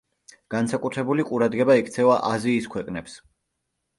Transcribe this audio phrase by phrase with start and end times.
[0.53, 3.21] განსაკუთრებული ყურადღება ექცევა აზიის ქვეყნებს.